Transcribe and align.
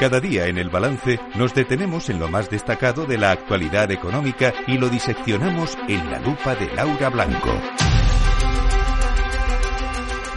Cada 0.00 0.20
día 0.20 0.46
en 0.46 0.58
el 0.58 0.68
balance 0.68 1.20
nos 1.36 1.54
detenemos 1.54 2.10
en 2.10 2.18
lo 2.18 2.28
más 2.28 2.50
destacado 2.50 3.06
de 3.06 3.18
la 3.18 3.30
actualidad 3.30 3.90
económica 3.90 4.52
y 4.66 4.78
lo 4.78 4.88
diseccionamos 4.88 5.78
en 5.88 6.10
la 6.10 6.18
lupa 6.18 6.54
de 6.54 6.74
Laura 6.74 7.08
Blanco. 7.08 7.50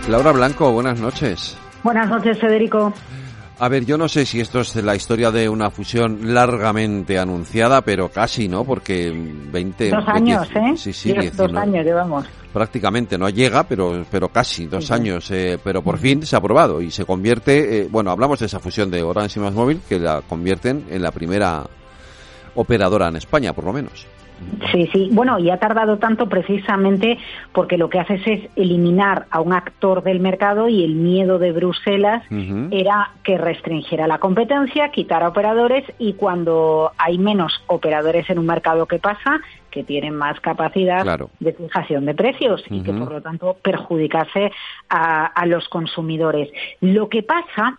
Laura 0.07 0.31
Blanco, 0.31 0.71
buenas 0.71 0.99
noches. 0.99 1.57
Buenas 1.83 2.09
noches, 2.09 2.39
Federico. 2.39 2.93
A 3.57 3.69
ver, 3.69 3.85
yo 3.85 3.97
no 3.97 4.09
sé 4.09 4.25
si 4.25 4.41
esto 4.41 4.59
es 4.59 4.75
la 4.75 4.95
historia 4.95 5.31
de 5.31 5.47
una 5.47 5.69
fusión 5.69 6.33
largamente 6.33 7.17
anunciada, 7.17 7.81
pero 7.81 8.09
casi, 8.09 8.49
¿no? 8.49 8.65
Porque 8.65 9.13
20... 9.13 9.91
Dos 9.91 10.07
años, 10.07 10.47
¿eh? 10.53 10.73
Sí, 10.75 10.91
sí, 10.91 11.13
dos 11.13 11.53
años 11.53 11.85
llevamos. 11.85 12.25
Prácticamente, 12.51 13.17
no 13.17 13.29
llega, 13.29 13.63
pero, 13.63 14.05
pero 14.11 14.27
casi, 14.27 14.65
dos 14.65 14.91
años. 14.91 15.31
Eh, 15.31 15.57
pero 15.63 15.81
por 15.81 15.97
fin 15.97 16.25
se 16.25 16.35
ha 16.35 16.39
aprobado 16.39 16.81
y 16.81 16.91
se 16.91 17.05
convierte, 17.05 17.79
eh, 17.81 17.87
bueno, 17.89 18.11
hablamos 18.11 18.39
de 18.39 18.47
esa 18.47 18.59
fusión 18.59 18.91
de 18.91 19.01
Orange 19.03 19.39
y 19.39 19.43
Más 19.43 19.53
Móvil, 19.53 19.79
que 19.87 19.99
la 19.99 20.21
convierten 20.21 20.87
en 20.89 21.01
la 21.01 21.11
primera 21.11 21.65
operadora 22.55 23.07
en 23.07 23.15
España, 23.15 23.53
por 23.53 23.63
lo 23.63 23.71
menos. 23.71 24.05
Sí, 24.71 24.89
sí. 24.91 25.09
Bueno, 25.11 25.39
y 25.39 25.49
ha 25.49 25.57
tardado 25.57 25.97
tanto 25.97 26.27
precisamente 26.27 27.17
porque 27.51 27.77
lo 27.77 27.89
que 27.89 27.99
haces 27.99 28.21
es 28.25 28.49
eliminar 28.55 29.25
a 29.29 29.41
un 29.41 29.53
actor 29.53 30.03
del 30.03 30.19
mercado 30.19 30.69
y 30.69 30.83
el 30.83 30.95
miedo 30.95 31.39
de 31.39 31.51
Bruselas 31.51 32.23
era 32.71 33.11
que 33.23 33.37
restringiera 33.37 34.07
la 34.07 34.19
competencia, 34.19 34.89
quitara 34.89 35.27
operadores 35.27 35.83
y 35.99 36.13
cuando 36.13 36.91
hay 36.97 37.17
menos 37.17 37.63
operadores 37.67 38.29
en 38.29 38.39
un 38.39 38.45
mercado, 38.45 38.85
¿qué 38.85 38.99
pasa? 38.99 39.41
que 39.71 39.83
tienen 39.83 40.15
más 40.15 40.39
capacidad 40.39 41.19
de 41.41 41.51
fijación 41.51 42.05
de 42.05 42.13
precios 42.13 42.63
y 42.69 42.81
que 42.81 42.93
por 42.93 43.11
lo 43.11 43.21
tanto 43.21 43.57
perjudicase 43.61 44.53
a, 44.87 45.25
a 45.25 45.45
los 45.47 45.67
consumidores. 45.67 46.49
Lo 46.79 47.09
que 47.09 47.23
pasa 47.23 47.77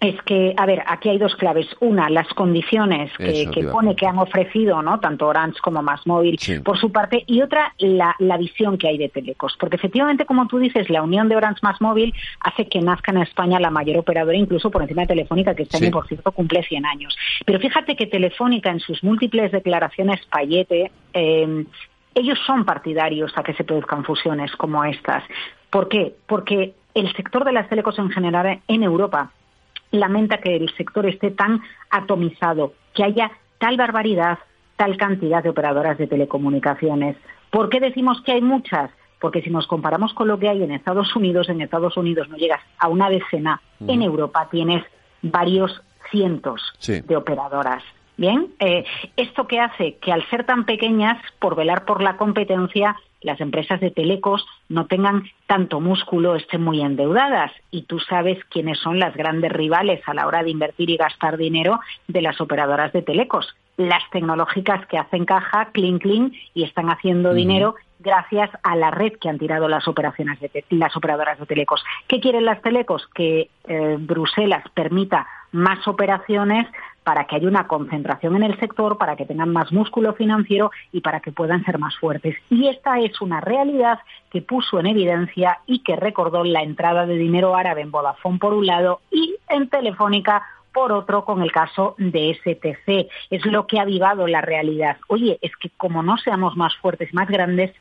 es 0.00 0.20
que, 0.22 0.54
a 0.56 0.64
ver, 0.64 0.84
aquí 0.86 1.08
hay 1.08 1.18
dos 1.18 1.34
claves. 1.34 1.66
Una, 1.80 2.08
las 2.08 2.28
condiciones 2.28 3.10
que, 3.16 3.68
pone 3.72 3.96
que 3.96 4.06
han 4.06 4.18
ofrecido, 4.18 4.80
¿no? 4.80 5.00
Tanto 5.00 5.26
Orange 5.26 5.58
como 5.60 5.82
Más 5.82 6.06
Móvil 6.06 6.38
por 6.64 6.78
su 6.78 6.92
parte. 6.92 7.24
Y 7.26 7.42
otra, 7.42 7.74
la, 7.78 8.14
visión 8.38 8.78
que 8.78 8.86
hay 8.86 8.96
de 8.96 9.08
Telecos. 9.08 9.56
Porque 9.58 9.74
efectivamente, 9.74 10.24
como 10.24 10.46
tú 10.46 10.58
dices, 10.58 10.88
la 10.88 11.02
unión 11.02 11.28
de 11.28 11.34
Orange 11.34 11.60
Más 11.62 11.80
Móvil 11.80 12.14
hace 12.40 12.68
que 12.68 12.80
nazca 12.80 13.10
en 13.10 13.18
España 13.18 13.58
la 13.58 13.70
mayor 13.70 13.96
operadora, 13.96 14.36
incluso 14.36 14.70
por 14.70 14.82
encima 14.82 15.02
de 15.02 15.08
Telefónica, 15.08 15.56
que 15.56 15.64
este 15.64 15.78
año, 15.78 15.90
por 15.90 16.06
cierto, 16.06 16.30
cumple 16.30 16.62
100 16.62 16.86
años. 16.86 17.16
Pero 17.44 17.58
fíjate 17.58 17.96
que 17.96 18.06
Telefónica, 18.06 18.70
en 18.70 18.78
sus 18.78 19.02
múltiples 19.02 19.50
declaraciones 19.50 20.24
Payete, 20.26 20.92
eh, 21.12 21.64
ellos 22.14 22.38
son 22.46 22.64
partidarios 22.64 23.32
a 23.36 23.42
que 23.42 23.54
se 23.54 23.64
produzcan 23.64 24.04
fusiones 24.04 24.52
como 24.52 24.84
estas. 24.84 25.24
¿Por 25.70 25.88
qué? 25.88 26.14
Porque 26.26 26.74
el 26.94 27.12
sector 27.14 27.44
de 27.44 27.52
las 27.52 27.68
telecos 27.68 27.98
en 27.98 28.10
general 28.10 28.60
en 28.68 28.82
Europa 28.82 29.32
lamenta 29.90 30.38
que 30.38 30.56
el 30.56 30.74
sector 30.76 31.06
esté 31.06 31.30
tan 31.30 31.62
atomizado, 31.90 32.74
que 32.94 33.04
haya 33.04 33.30
tal 33.58 33.76
barbaridad, 33.76 34.38
tal 34.76 34.96
cantidad 34.96 35.42
de 35.42 35.50
operadoras 35.50 35.98
de 35.98 36.06
telecomunicaciones. 36.06 37.16
¿Por 37.50 37.68
qué 37.68 37.80
decimos 37.80 38.20
que 38.22 38.32
hay 38.32 38.40
muchas? 38.40 38.90
Porque 39.20 39.42
si 39.42 39.50
nos 39.50 39.66
comparamos 39.66 40.14
con 40.14 40.28
lo 40.28 40.38
que 40.38 40.48
hay 40.48 40.62
en 40.62 40.70
Estados 40.70 41.14
Unidos, 41.16 41.48
en 41.48 41.60
Estados 41.60 41.96
Unidos 41.96 42.28
no 42.28 42.36
llegas 42.36 42.60
a 42.78 42.88
una 42.88 43.10
decena, 43.10 43.60
en 43.86 44.02
Europa 44.02 44.48
tienes 44.50 44.84
varios 45.22 45.82
cientos 46.10 46.62
de 46.86 47.16
operadoras. 47.16 47.82
Bien, 48.18 48.48
eh, 48.58 48.84
esto 49.16 49.46
que 49.46 49.60
hace 49.60 49.94
que 49.98 50.10
al 50.10 50.28
ser 50.28 50.44
tan 50.44 50.64
pequeñas, 50.64 51.22
por 51.38 51.54
velar 51.54 51.84
por 51.84 52.02
la 52.02 52.16
competencia, 52.16 52.96
las 53.20 53.40
empresas 53.40 53.80
de 53.80 53.92
telecos 53.92 54.44
no 54.68 54.86
tengan 54.86 55.22
tanto 55.46 55.80
músculo, 55.80 56.34
estén 56.34 56.64
muy 56.64 56.82
endeudadas. 56.82 57.52
Y 57.70 57.82
tú 57.82 58.00
sabes 58.00 58.44
quiénes 58.46 58.78
son 58.80 58.98
las 58.98 59.14
grandes 59.14 59.52
rivales 59.52 60.00
a 60.06 60.14
la 60.14 60.26
hora 60.26 60.42
de 60.42 60.50
invertir 60.50 60.90
y 60.90 60.96
gastar 60.96 61.36
dinero 61.36 61.78
de 62.08 62.22
las 62.22 62.40
operadoras 62.40 62.92
de 62.92 63.02
telecos. 63.02 63.54
Las 63.76 64.02
tecnológicas 64.10 64.84
que 64.86 64.98
hacen 64.98 65.24
caja, 65.24 65.70
clean 65.72 66.00
clean, 66.00 66.32
y 66.54 66.64
están 66.64 66.90
haciendo 66.90 67.32
dinero 67.32 67.76
gracias 67.98 68.50
a 68.62 68.76
la 68.76 68.90
red 68.90 69.12
que 69.20 69.28
han 69.28 69.38
tirado 69.38 69.68
las 69.68 69.88
operaciones 69.88 70.40
de 70.40 70.64
las 70.70 70.96
operadoras 70.96 71.38
de 71.38 71.46
telecos. 71.46 71.84
¿Qué 72.06 72.20
quieren 72.20 72.44
las 72.44 72.62
telecos? 72.62 73.08
Que 73.14 73.50
eh, 73.66 73.96
Bruselas 73.98 74.64
permita 74.74 75.26
más 75.52 75.86
operaciones 75.88 76.66
para 77.08 77.24
que 77.24 77.36
haya 77.36 77.48
una 77.48 77.66
concentración 77.66 78.36
en 78.36 78.42
el 78.42 78.60
sector, 78.60 78.98
para 78.98 79.16
que 79.16 79.24
tengan 79.24 79.50
más 79.50 79.72
músculo 79.72 80.12
financiero 80.12 80.70
y 80.92 81.00
para 81.00 81.20
que 81.20 81.32
puedan 81.32 81.64
ser 81.64 81.78
más 81.78 81.96
fuertes. 81.96 82.36
Y 82.50 82.68
esta 82.68 83.00
es 83.00 83.22
una 83.22 83.40
realidad 83.40 84.00
que 84.30 84.42
puso 84.42 84.78
en 84.78 84.86
evidencia 84.86 85.60
y 85.66 85.78
que 85.78 85.96
recordó 85.96 86.44
la 86.44 86.62
entrada 86.62 87.06
de 87.06 87.16
dinero 87.16 87.56
árabe 87.56 87.80
en 87.80 87.90
Vodafone 87.90 88.38
por 88.38 88.52
un 88.52 88.66
lado 88.66 89.00
y 89.10 89.36
en 89.48 89.70
Telefónica 89.70 90.42
por 90.74 90.92
otro 90.92 91.24
con 91.24 91.42
el 91.42 91.50
caso 91.50 91.94
de 91.96 92.34
STC. 92.34 93.10
Es 93.30 93.46
lo 93.46 93.66
que 93.66 93.78
ha 93.78 93.82
avivado 93.82 94.26
la 94.26 94.42
realidad. 94.42 94.98
Oye, 95.08 95.38
es 95.40 95.56
que 95.56 95.70
como 95.78 96.02
no 96.02 96.18
seamos 96.18 96.56
más 96.56 96.76
fuertes, 96.76 97.14
más 97.14 97.28
grandes, 97.28 97.72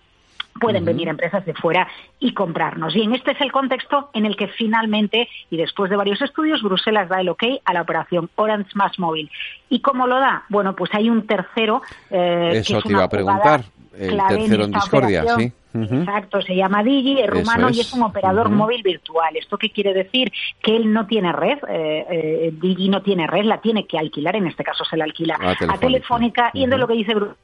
pueden 0.60 0.86
venir 0.86 1.08
empresas 1.08 1.46
de 1.46 1.54
fuera 1.54 1.88
y 2.20 2.34
comprarnos. 2.34 2.96
Y 2.96 3.02
en 3.02 3.14
este 3.14 3.32
es 3.32 3.42
el 3.42 3.52
contexto 3.52 4.10
en 4.14 4.26
el 4.26 4.36
que 4.36 4.48
finalmente, 4.48 5.28
y 5.50 5.58
después 5.58 5.90
de 5.90 5.98
varios 5.98 6.22
estudios, 6.22 6.62
Bruselas 6.62 7.10
da 7.10 7.22
el 7.22 7.30
ok 7.30 7.44
a 7.66 7.74
la 7.74 7.82
operación 7.82 8.30
Orange 8.36 8.72
Más 8.76 8.98
Móvil. 9.00 9.30
¿Y 9.70 9.82
cómo 9.82 10.08
lo 10.08 10.20
da? 10.20 10.44
Bueno, 10.50 10.76
pues 10.76 10.92
hay 10.94 11.10
un 11.10 11.28
tercero. 11.28 11.82
Eh, 12.10 12.52
Eso 12.56 12.82
te 12.82 12.92
iba 12.92 13.04
a 13.04 13.10
preguntar. 13.10 13.64
El 13.98 14.18
tercero 14.28 14.66
en, 14.66 14.72
discordia, 14.72 15.26
sí. 15.36 15.52
Exacto, 15.74 16.42
se 16.42 16.56
llama 16.56 16.84
Digi, 16.84 17.20
es 17.20 17.30
rumano 17.30 17.70
y 17.70 17.80
es 17.80 17.94
un 17.94 18.04
operador 18.04 18.50
móvil 18.50 18.82
virtual. 18.84 19.36
¿Esto 19.36 19.58
qué 19.58 19.70
quiere 19.70 19.94
decir? 19.94 20.32
Que 20.62 20.76
él 20.76 20.92
no 20.92 21.06
tiene 21.06 21.32
red, 21.32 21.60
eh, 21.68 22.06
eh, 22.10 22.54
Digi 22.54 22.90
no 22.90 23.02
tiene 23.02 23.28
red, 23.28 23.46
la 23.46 23.60
tiene 23.60 23.86
que 23.86 23.98
alquilar, 23.98 24.36
en 24.36 24.48
este 24.48 24.64
caso 24.64 24.84
se 24.86 24.98
la 24.98 25.04
alquila 25.04 25.38
a 25.40 25.78
Telefónica, 25.78 26.52
y 26.54 26.64
en 26.64 26.70
lo 26.72 26.88
que 26.88 26.94
dice 26.94 27.14
Bruselas 27.14 27.38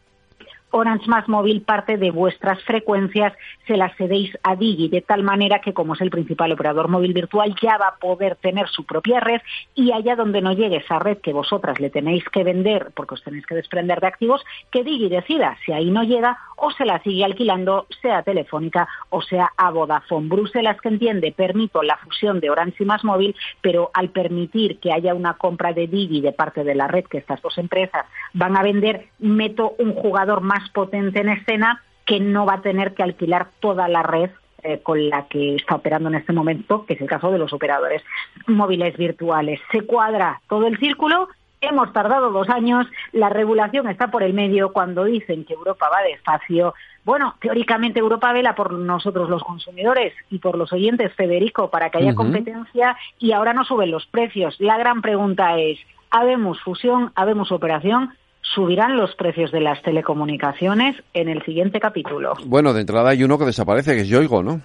Orange 0.75 1.07
Más 1.07 1.29
Móvil 1.29 1.61
parte 1.61 1.97
de 1.97 2.09
vuestras 2.09 2.61
frecuencias 2.63 3.31
se 3.67 3.77
las 3.77 3.95
cedéis 3.95 4.35
a 4.41 4.55
Digi, 4.55 4.89
de 4.89 5.01
tal 5.01 5.21
manera 5.21 5.59
que 5.59 5.71
como 5.71 5.93
es 5.93 6.01
el 6.01 6.09
principal 6.09 6.51
operador 6.51 6.87
móvil 6.87 7.13
virtual 7.13 7.55
ya 7.61 7.77
va 7.77 7.89
a 7.89 7.95
poder 7.97 8.37
tener 8.37 8.67
su 8.69 8.83
propia 8.83 9.19
red 9.19 9.39
y 9.75 9.91
allá 9.91 10.15
donde 10.15 10.41
no 10.41 10.51
llegue 10.53 10.77
esa 10.77 10.97
red 10.97 11.19
que 11.19 11.31
vosotras 11.31 11.79
le 11.79 11.91
tenéis 11.91 12.23
que 12.29 12.43
vender 12.43 12.91
porque 12.95 13.13
os 13.13 13.23
tenéis 13.23 13.45
que 13.45 13.53
desprender 13.53 14.01
de 14.01 14.07
activos, 14.07 14.43
que 14.71 14.83
Digi 14.83 15.09
decida 15.09 15.57
si 15.63 15.73
ahí 15.73 15.91
no 15.91 16.03
llega 16.03 16.39
o 16.55 16.71
se 16.71 16.85
la 16.85 16.99
sigue 17.03 17.23
alquilando, 17.23 17.85
sea 18.01 18.23
Telefónica 18.23 18.87
o 19.11 19.21
sea 19.21 19.51
a 19.55 19.69
Vodafone. 19.69 20.27
Bruselas 20.27 20.81
que 20.81 20.89
entiende, 20.89 21.31
permito 21.31 21.83
la 21.83 21.97
fusión 21.97 22.39
de 22.39 22.49
Orange 22.49 22.83
y 22.83 22.85
Más 22.87 23.03
Móvil, 23.03 23.35
pero 23.61 23.91
al 23.93 24.09
permitir 24.09 24.79
que 24.79 24.91
haya 24.91 25.13
una 25.13 25.35
compra 25.35 25.71
de 25.71 25.85
Digi 25.85 26.21
de 26.21 26.31
parte 26.31 26.63
de 26.63 26.73
la 26.73 26.87
red 26.87 27.05
que 27.05 27.19
estas 27.19 27.41
dos 27.43 27.59
empresas 27.59 28.05
van 28.33 28.57
a 28.57 28.63
vender, 28.63 29.09
meto 29.19 29.75
un 29.77 29.93
jugador 29.93 30.41
más 30.41 30.62
potente 30.69 31.21
en 31.21 31.29
escena 31.29 31.81
que 32.05 32.19
no 32.19 32.45
va 32.45 32.55
a 32.55 32.61
tener 32.61 32.93
que 32.93 33.03
alquilar 33.03 33.49
toda 33.59 33.87
la 33.87 34.03
red 34.03 34.29
eh, 34.63 34.79
con 34.81 35.09
la 35.09 35.27
que 35.27 35.55
está 35.55 35.75
operando 35.75 36.09
en 36.09 36.15
este 36.15 36.33
momento, 36.33 36.85
que 36.85 36.93
es 36.93 37.01
el 37.01 37.07
caso 37.07 37.31
de 37.31 37.37
los 37.37 37.53
operadores 37.53 38.01
móviles 38.47 38.95
virtuales. 38.97 39.59
Se 39.71 39.81
cuadra 39.81 40.41
todo 40.47 40.67
el 40.67 40.77
círculo, 40.79 41.27
hemos 41.61 41.91
tardado 41.93 42.31
dos 42.31 42.49
años, 42.49 42.87
la 43.11 43.29
regulación 43.29 43.87
está 43.89 44.09
por 44.09 44.23
el 44.23 44.33
medio, 44.33 44.73
cuando 44.73 45.05
dicen 45.05 45.45
que 45.45 45.53
Europa 45.53 45.89
va 45.91 46.01
despacio, 46.03 46.73
bueno, 47.05 47.35
teóricamente 47.41 47.99
Europa 47.99 48.31
vela 48.31 48.55
por 48.55 48.71
nosotros 48.71 49.29
los 49.29 49.43
consumidores 49.43 50.13
y 50.29 50.39
por 50.39 50.57
los 50.57 50.71
oyentes, 50.71 51.13
Federico, 51.13 51.69
para 51.69 51.89
que 51.89 51.97
haya 51.97 52.15
competencia 52.15 52.95
y 53.19 53.33
ahora 53.33 53.53
no 53.53 53.65
suben 53.65 53.91
los 53.91 54.05
precios. 54.07 54.55
La 54.59 54.77
gran 54.77 55.01
pregunta 55.01 55.57
es, 55.57 55.77
¿habemos 56.09 56.61
fusión, 56.61 57.11
habemos 57.15 57.51
operación? 57.51 58.13
Subirán 58.43 58.97
los 58.97 59.15
precios 59.15 59.51
de 59.51 59.61
las 59.61 59.81
telecomunicaciones 59.81 60.95
en 61.13 61.29
el 61.29 61.43
siguiente 61.43 61.79
capítulo. 61.79 62.33
Bueno, 62.45 62.73
de 62.73 62.81
entrada 62.81 63.09
hay 63.09 63.23
uno 63.23 63.37
que 63.37 63.45
desaparece, 63.45 63.95
que 63.95 64.01
es 64.01 64.07
Yoigo, 64.07 64.43
¿no? 64.43 64.61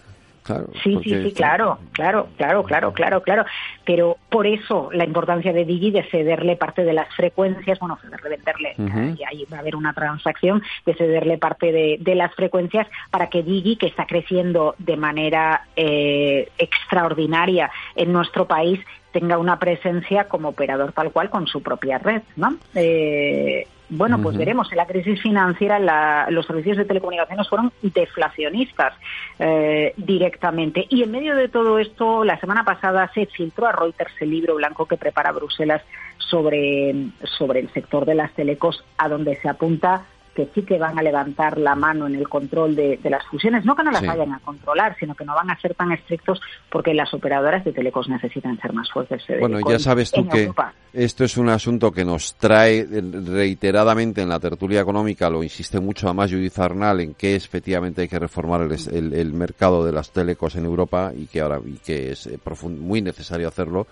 sí, 0.83 0.99
sí, 1.03 1.23
sí, 1.23 1.33
claro, 1.33 1.79
claro, 1.93 2.29
claro, 2.37 2.63
claro, 2.65 2.93
claro, 2.93 3.23
claro. 3.23 3.45
Pero 3.85 4.17
por 4.31 4.47
eso 4.47 4.89
la 4.93 5.05
importancia 5.05 5.53
de 5.53 5.65
Digi 5.65 5.91
de 5.91 6.05
cederle 6.05 6.57
parte 6.57 6.85
de 6.85 6.93
las 6.93 7.15
frecuencias, 7.15 7.79
bueno, 7.79 7.99
de 8.03 8.29
venderle, 8.29 8.75
y 9.19 9.25
ahí 9.25 9.45
va 9.53 9.59
a 9.59 9.61
haber 9.61 9.77
una 9.77 9.93
transacción, 9.93 10.63
de 10.87 10.95
cederle 10.95 11.39
parte 11.39 11.73
de, 11.73 12.15
las 12.15 12.35
frecuencias 12.35 12.87
para 13.11 13.29
que 13.29 13.43
Digi, 13.43 13.77
que 13.77 13.87
está 13.87 14.07
creciendo 14.07 14.75
de 14.79 14.97
manera 14.97 15.67
eh, 15.77 16.49
extraordinaria 16.59 17.71
en 17.95 18.13
nuestro 18.13 18.47
país, 18.47 18.81
tenga 19.19 19.39
una 19.39 19.59
presencia 19.59 20.29
como 20.29 20.51
operador 20.51 20.93
tal 20.93 21.11
cual 21.11 21.31
con 21.31 21.47
su 21.47 21.63
propia 21.63 21.99
red, 21.99 22.23
¿no? 22.37 22.57
Eh, 22.75 23.67
bueno, 23.91 24.21
pues 24.21 24.37
veremos. 24.37 24.71
En 24.71 24.77
la 24.77 24.87
crisis 24.87 25.21
financiera 25.21 26.27
los 26.31 26.47
servicios 26.47 26.77
de 26.77 26.85
telecomunicaciones 26.85 27.49
fueron 27.49 27.73
deflacionistas 27.83 28.95
eh, 29.39 29.95
directamente. 29.97 30.87
Y 30.91 31.03
en 31.03 31.11
medio 31.11 31.35
de 31.35 31.49
todo 31.49 31.79
esto, 31.79 32.23
la 32.23 32.39
semana 32.39 32.65
pasada 32.65 33.11
se 33.15 33.27
filtró 33.27 33.67
a 33.67 33.73
Reuters 33.73 34.13
el 34.21 34.31
libro 34.31 34.57
blanco 34.57 34.87
que 34.87 34.99
prepara 34.99 35.33
Bruselas 35.33 35.83
sobre, 36.19 36.95
sobre 37.39 37.61
el 37.61 37.73
sector 37.73 38.05
de 38.05 38.15
las 38.15 38.33
telecos, 38.35 38.85
a 38.99 39.09
donde 39.09 39.37
se 39.37 39.49
apunta 39.49 40.05
que 40.39 40.49
sí 40.55 40.63
que 40.63 40.79
van 40.79 40.97
a 40.97 41.03
levantar 41.03 41.59
la 41.59 41.75
mano 41.75 42.07
en 42.07 42.15
el 42.15 42.29
control 42.29 42.77
de, 42.77 43.01
las 43.11 43.27
fusiones, 43.27 43.65
no 43.65 43.75
que 43.75 43.83
no 43.83 43.91
las 43.91 44.07
vayan 44.07 44.33
a 44.33 44.39
controlar, 44.39 44.97
sino 44.97 45.17
que 45.17 45.25
no 45.25 45.35
van 45.35 45.51
a 45.51 45.59
ser 45.59 45.75
tan 45.75 45.91
estrictos 45.91 46.41
porque 46.71 46.95
las 46.95 47.13
operadoras 47.13 47.65
de 47.65 47.73
telecos 47.73 48.09
necesitan 48.09 48.57
ser 48.61 48.73
más 48.73 48.89
fuertes. 48.89 49.21
Bueno, 49.41 49.59
ya 49.69 49.81
sabes 49.81 50.13
tú 50.13 50.29
que 50.29 50.49
esto 50.93 51.25
es 51.25 51.37
un 51.37 51.49
asunto 51.49 51.91
que 51.91 52.05
nos 52.05 52.37
trae 52.37 52.87
reiteradamente 52.87 54.23
en 54.23 54.29
la 54.29 54.39
tertulia 54.39 54.81
económica, 54.81 55.29
lo 55.29 55.43
insiste 55.43 55.81
mucho 55.81 56.09
a 56.09 56.15
más 56.15 56.31
Judith 56.31 56.57
Arnal 56.61 57.01
en 57.01 57.15
que 57.15 57.35
efectivamente 57.35 58.03
hay 58.03 58.09
que 58.09 58.21
reformar 58.21 58.61
el, 58.63 59.13
el, 59.13 59.33
mercado 59.33 59.85
de 59.85 59.91
las 59.91 60.13
telecos 60.13 60.55
en 60.55 60.67
Europa 60.67 61.11
y 61.17 61.27
que 61.27 61.41
ahora 61.41 61.59
y 61.67 61.79
que 61.79 62.13
es 62.13 62.29
eh, 62.29 62.39
muy 62.79 63.03
necesario 63.03 63.49
hacerlo 63.49 63.89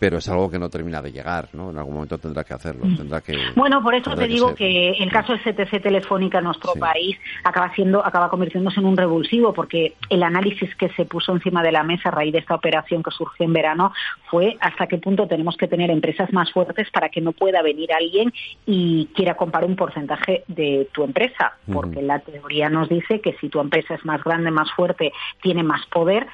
pero 0.00 0.16
es 0.16 0.28
algo 0.30 0.50
que 0.50 0.58
no 0.58 0.70
termina 0.70 1.02
de 1.02 1.12
llegar, 1.12 1.50
¿no? 1.52 1.70
En 1.70 1.76
algún 1.76 1.92
momento 1.92 2.16
tendrá 2.16 2.42
que 2.42 2.54
hacerlo, 2.54 2.86
mm. 2.86 2.96
tendrá 2.96 3.20
que... 3.20 3.36
Bueno, 3.54 3.82
por 3.82 3.94
eso 3.94 4.16
te 4.16 4.26
digo 4.26 4.54
que 4.54 4.92
el 4.92 5.12
caso 5.12 5.34
de 5.34 5.40
CTC 5.40 5.82
Telefónica 5.82 6.38
en 6.38 6.44
nuestro 6.44 6.72
país 6.72 7.18
acaba 7.44 7.70
siendo, 7.74 8.04
acaba 8.04 8.30
convirtiéndose 8.30 8.80
en 8.80 8.86
un 8.86 8.96
revulsivo, 8.96 9.52
porque 9.52 9.96
el 10.08 10.22
análisis 10.22 10.74
que 10.76 10.88
se 10.94 11.04
puso 11.04 11.32
encima 11.32 11.62
de 11.62 11.72
la 11.72 11.82
mesa 11.82 12.08
a 12.08 12.12
raíz 12.12 12.32
de 12.32 12.38
esta 12.38 12.54
operación 12.54 13.02
que 13.02 13.10
surgió 13.10 13.44
en 13.44 13.52
verano 13.52 13.92
fue 14.30 14.56
hasta 14.60 14.86
qué 14.86 14.96
punto 14.96 15.28
tenemos 15.28 15.58
que 15.58 15.68
tener 15.68 15.90
empresas 15.90 16.32
más 16.32 16.50
fuertes 16.50 16.90
para 16.90 17.10
que 17.10 17.20
no 17.20 17.32
pueda 17.32 17.60
venir 17.60 17.92
alguien 17.92 18.32
y 18.64 19.10
quiera 19.14 19.36
comprar 19.36 19.66
un 19.66 19.76
porcentaje 19.76 20.44
de 20.48 20.88
tu 20.92 21.04
empresa, 21.04 21.58
porque 21.70 22.00
la 22.00 22.20
teoría 22.20 22.70
nos 22.70 22.88
dice 22.88 23.20
que 23.20 23.34
si 23.34 23.50
tu 23.50 23.60
empresa 23.60 23.96
es 23.96 24.04
más 24.06 24.24
grande, 24.24 24.50
más 24.50 24.72
fuerte, 24.72 25.12
tiene 25.42 25.62
más 25.62 25.84
poder, 25.88 26.26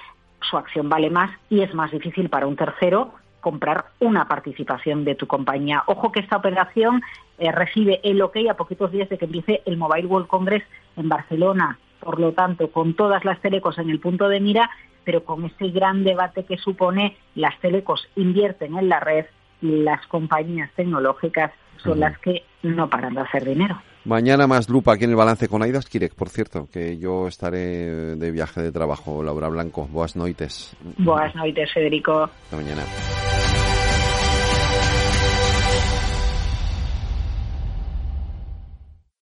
su 0.48 0.56
acción 0.56 0.88
vale 0.88 1.10
más 1.10 1.32
y 1.50 1.62
es 1.62 1.74
más 1.74 1.90
difícil 1.90 2.28
para 2.28 2.46
un 2.46 2.54
tercero 2.54 3.12
comprar 3.46 3.84
una 4.00 4.26
participación 4.26 5.04
de 5.04 5.14
tu 5.14 5.28
compañía. 5.28 5.84
Ojo 5.86 6.10
que 6.10 6.18
esta 6.18 6.36
operación 6.36 7.00
eh, 7.38 7.52
recibe 7.52 8.00
el 8.02 8.20
ok 8.20 8.38
a 8.50 8.54
poquitos 8.54 8.90
días 8.90 9.08
de 9.08 9.18
que 9.18 9.26
empiece 9.26 9.62
el 9.66 9.76
Mobile 9.76 10.08
World 10.08 10.26
Congress 10.26 10.64
en 10.96 11.08
Barcelona. 11.08 11.78
Por 12.00 12.18
lo 12.18 12.32
tanto, 12.32 12.72
con 12.72 12.94
todas 12.94 13.24
las 13.24 13.40
telecos 13.40 13.78
en 13.78 13.88
el 13.88 14.00
punto 14.00 14.28
de 14.28 14.40
mira, 14.40 14.68
pero 15.04 15.22
con 15.22 15.44
ese 15.44 15.68
gran 15.68 16.02
debate 16.02 16.42
que 16.42 16.58
supone, 16.58 17.16
las 17.36 17.56
telecos 17.60 18.08
invierten 18.16 18.76
en 18.76 18.88
la 18.88 18.98
red 18.98 19.26
y 19.62 19.84
las 19.84 20.04
compañías 20.08 20.72
tecnológicas 20.74 21.52
son 21.76 22.00
las 22.00 22.18
que 22.18 22.42
no 22.64 22.90
paran 22.90 23.14
de 23.14 23.20
hacer 23.20 23.44
dinero. 23.44 23.80
Mañana 24.06 24.46
más 24.46 24.68
lupa 24.68 24.94
aquí 24.94 25.02
en 25.02 25.10
el 25.10 25.16
balance 25.16 25.48
con 25.48 25.64
Aidas 25.64 25.86
Kirek, 25.86 26.14
por 26.14 26.28
cierto, 26.28 26.68
que 26.72 26.96
yo 26.96 27.26
estaré 27.26 28.14
de 28.14 28.30
viaje 28.30 28.62
de 28.62 28.70
trabajo. 28.70 29.20
Laura 29.24 29.48
Blanco, 29.48 29.88
boas 29.88 30.14
noites. 30.14 30.76
Boas 30.96 31.34
noites, 31.34 31.72
Federico. 31.72 32.22
Hasta 32.22 32.56
mañana. 32.56 32.82